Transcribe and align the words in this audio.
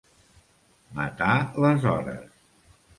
Matar 1.01 1.37
les 1.67 1.89
hores. 1.95 2.45